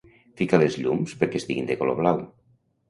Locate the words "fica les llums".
0.39-1.15